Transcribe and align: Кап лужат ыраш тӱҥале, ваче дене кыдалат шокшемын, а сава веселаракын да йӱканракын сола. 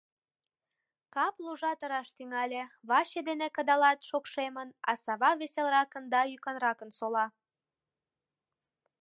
Кап 1.13 1.35
лужат 1.43 1.79
ыраш 1.85 2.07
тӱҥале, 2.17 2.63
ваче 2.89 3.19
дене 3.29 3.47
кыдалат 3.55 3.99
шокшемын, 4.09 4.69
а 4.89 4.91
сава 5.03 5.31
веселаракын 5.41 6.03
да 6.13 6.21
йӱканракын 6.31 6.89
сола. 6.97 7.25